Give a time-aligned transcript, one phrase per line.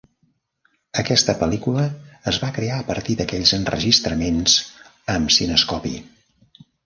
[1.01, 1.83] Aquesta pel·lícula
[2.31, 4.55] es va crear a partir d'aquells enregistraments
[5.17, 5.93] amb cinescopi.